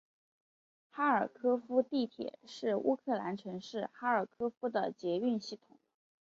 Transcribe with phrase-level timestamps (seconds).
[0.89, 5.77] 哈尔科夫地铁是乌克兰城市哈尔科夫的捷运系统。